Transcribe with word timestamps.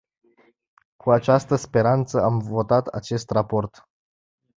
Cu 0.97 1.11
această 1.11 1.55
speranță 1.55 2.21
am 2.21 2.39
votat 2.39 2.87
acest 2.87 3.29
raport. 3.29 3.87